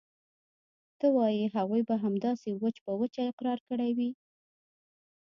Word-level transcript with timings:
ته 0.99 1.05
وايې 1.15 1.45
هغوى 1.55 1.81
به 1.87 1.95
همداسې 2.03 2.49
وچ 2.61 2.75
په 2.85 2.91
وچه 2.99 3.21
اقرار 3.31 3.59
کړى 3.67 3.89
وي. 3.97 4.11